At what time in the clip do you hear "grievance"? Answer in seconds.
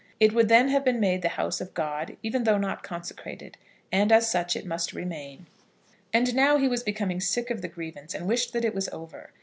7.67-8.15